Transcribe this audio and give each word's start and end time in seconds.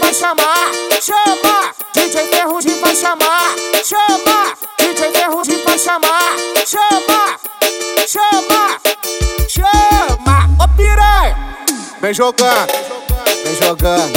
vai 0.00 0.14
chamar, 0.14 0.70
chama. 1.00 1.74
DJ 1.92 2.26
Ferrugem 2.28 2.80
vai 2.80 2.94
chamar, 2.96 3.54
chama. 3.84 4.56
DJ 4.78 5.12
Ferrugem 5.12 5.62
vai 5.64 5.78
chamar, 5.78 6.36
chama, 6.66 7.38
chama, 8.06 8.80
chama. 9.48 10.64
Ô 10.64 10.68
piranha, 10.76 11.36
Vem 12.00 12.14
jogando, 12.14 12.72
vem 13.44 13.56
jogando, 13.56 14.12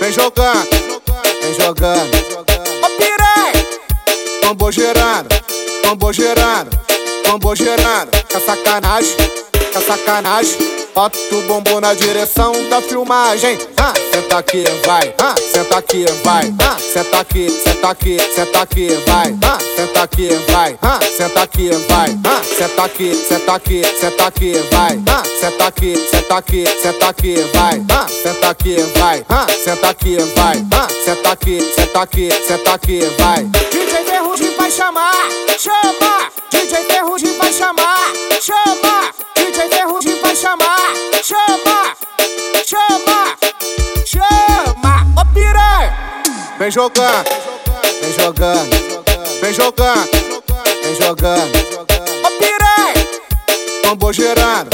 vem 0.00 0.12
jogando, 0.12 0.68
vem 1.40 1.54
jogando. 1.54 2.16
ô 2.82 2.88
piranha, 2.96 3.66
Tambor 4.42 4.72
gerando, 4.72 5.28
tambor 5.82 6.12
gerando, 6.12 6.70
tambor 7.24 7.56
gerando. 7.56 8.10
Tá 8.28 8.40
sacanagem, 8.40 9.16
tá 9.72 9.80
sacanagem. 9.80 10.83
Bota 10.94 11.18
o 11.32 11.42
bumbum 11.42 11.80
na 11.80 11.92
direção 11.92 12.52
da 12.70 12.80
filmagem. 12.80 13.58
Ah, 13.76 13.92
senta 14.12 14.38
aqui, 14.38 14.62
vai. 14.86 15.12
Ah, 15.18 15.34
senta 15.52 15.78
aqui, 15.78 16.04
vai. 16.22 16.54
Ah, 16.60 16.76
senta 16.78 17.18
aqui, 17.18 17.50
senta 17.50 17.88
aqui, 17.88 18.18
senta 18.32 18.62
aqui, 18.62 18.88
vai. 19.04 19.36
Ah, 19.42 19.58
senta 19.74 20.02
aqui, 20.04 20.28
vai. 20.52 20.78
Ah, 20.80 21.00
senta 21.16 21.42
aqui, 21.42 21.70
vai. 21.88 22.16
Ah, 22.24 22.42
senta 22.56 22.84
aqui, 22.84 23.26
senta 23.28 23.54
aqui, 23.54 23.82
senta 24.00 24.26
aqui, 24.26 24.52
vai. 24.70 25.02
Ah, 25.08 25.22
senta 25.40 25.66
aqui, 25.66 26.08
senta 26.08 26.36
aqui, 26.36 26.64
senta 26.80 27.08
aqui, 27.08 27.34
vai. 27.52 27.82
Ah, 27.90 28.06
senta 28.22 28.50
aqui, 28.50 28.76
vai. 28.96 29.26
Ah, 29.28 29.46
senta 29.64 29.88
aqui, 29.88 30.16
vai. 30.36 30.64
Ah, 30.72 30.88
senta 31.04 31.32
aqui, 31.32 31.72
senta 31.74 32.02
aqui, 32.02 32.30
senta 32.46 32.74
aqui, 32.74 33.00
vai. 33.18 33.42
DJ 33.42 34.04
Ferrugem 34.04 34.54
vai 34.56 34.70
chamar, 34.70 35.28
chama. 35.58 36.30
DJ 36.50 36.84
Ferrugem 36.84 37.36
vai 37.36 37.52
chamar, 37.52 38.12
chama. 38.40 38.83
Vem 46.64 46.70
jogando, 46.70 47.28
vem 48.00 48.12
jogando, 48.14 49.04
vem 49.42 49.52
jogando, 49.52 50.10
vem 50.82 50.94
jogando. 50.94 51.58
ô 52.24 52.30
piranha, 52.38 53.08
Tambor 53.82 54.14
gerando, 54.14 54.70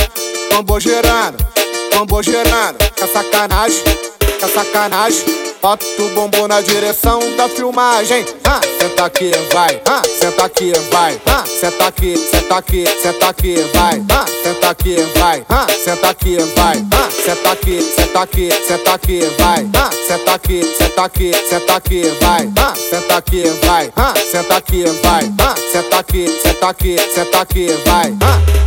tambor 0.50 0.80
gerando, 0.80 1.44
tambor 1.91 2.22
gerando. 2.22 2.78
Tá 2.94 3.08
sacanagem, 3.08 3.82
tá 4.38 4.47
sacanagem. 4.47 5.24
Bota 5.60 5.84
o 5.98 6.08
bumbum 6.10 6.47
na 6.47 6.60
direção 6.60 7.19
da 7.36 7.48
filmagem. 7.48 8.25
Ah, 8.44 8.60
senta 8.78 9.06
aqui, 9.06 9.32
vai. 9.52 9.82
Ah, 9.84 10.02
senta 10.16 10.44
aqui, 10.44 10.72
vai. 10.92 11.20
Ah, 11.27 11.44
senta 11.44 11.88
aqui, 11.88 12.16
senta 12.30 12.56
aqui, 12.56 12.84
senta 13.02 13.28
aqui, 13.30 13.56
vai. 13.75 14.00
Ah, 14.12 14.27
senta 14.44 14.70
aqui, 14.70 14.94
vai. 15.16 15.19
Ah, 16.20 16.26
aqui, 16.26 16.36
vai. 16.54 16.86
Ah, 16.92 17.08
senta 17.24 17.52
aqui, 17.52 17.80
senta 17.80 18.20
aqui, 18.20 18.50
senta 18.66 18.92
aqui, 18.92 19.20
vai. 19.38 19.70
Ah, 19.74 19.90
senta 20.06 20.34
aqui, 20.34 20.74
senta 20.76 21.04
aqui, 21.04 21.32
senta 21.48 21.76
aqui, 21.76 22.02
vai. 22.20 22.52
Ah, 22.58 22.74
senta 22.90 23.16
aqui, 23.16 23.42
vai. 23.64 23.92
Ah, 23.96 24.14
senta 24.30 24.56
aqui, 24.56 24.84
vai. 25.02 25.32
Ah, 25.38 25.54
senta 25.72 25.98
aqui, 25.98 26.41
senta 26.42 26.68
aqui, 26.68 26.98
senta 27.14 27.41
aqui, 27.41 27.68
vai. 27.86 28.14
Ah, 28.20 28.59